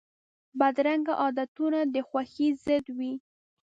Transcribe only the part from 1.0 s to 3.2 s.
عادتونه د خوښۍ ضد وي